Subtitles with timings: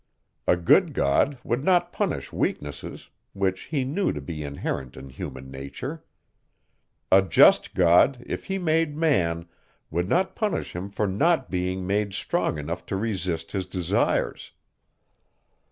[0.47, 5.51] A good God would not punish weaknesses, which he knew to be inherent in human
[5.51, 6.03] nature.
[7.11, 9.47] A just God, if he made man,
[9.91, 14.53] would not punish him for not being made strong enough to resist his desires.